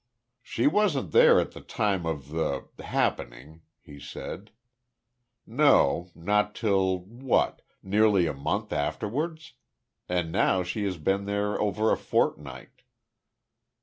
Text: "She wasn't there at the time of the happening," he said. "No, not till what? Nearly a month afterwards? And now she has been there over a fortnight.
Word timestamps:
"She 0.41 0.65
wasn't 0.65 1.11
there 1.11 1.39
at 1.39 1.51
the 1.51 1.61
time 1.61 2.07
of 2.07 2.29
the 2.29 2.65
happening," 2.79 3.61
he 3.79 3.99
said. 3.99 4.49
"No, 5.45 6.09
not 6.15 6.55
till 6.55 7.01
what? 7.01 7.61
Nearly 7.83 8.25
a 8.25 8.33
month 8.33 8.73
afterwards? 8.73 9.53
And 10.09 10.31
now 10.31 10.63
she 10.63 10.85
has 10.85 10.97
been 10.97 11.25
there 11.25 11.61
over 11.61 11.91
a 11.91 11.97
fortnight. 11.97 12.81